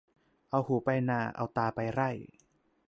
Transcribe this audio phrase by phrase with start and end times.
[0.49, 2.09] เอาหูไปนา เอาตาไปไร่